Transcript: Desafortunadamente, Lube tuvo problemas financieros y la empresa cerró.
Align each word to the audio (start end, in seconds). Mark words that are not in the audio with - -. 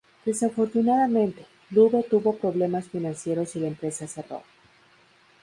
Desafortunadamente, 0.25 1.45
Lube 1.69 2.01
tuvo 2.01 2.35
problemas 2.35 2.89
financieros 2.89 3.55
y 3.55 3.59
la 3.59 3.67
empresa 3.67 4.07
cerró. 4.07 4.41